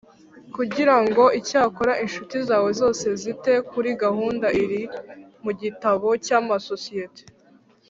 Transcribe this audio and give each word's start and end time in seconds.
Kujyira 0.53 0.95
ngo 1.05 1.23
Icyakora 1.39 1.93
incuti 2.03 2.37
zawe 2.47 2.69
zose 2.79 3.07
zite 3.21 3.51
kuri 3.71 3.89
gahunda 4.03 4.47
iri 4.63 4.81
mu 5.43 5.51
gitabo 5.61 6.07
cy 6.25 6.31
amasosiyete 6.39 7.21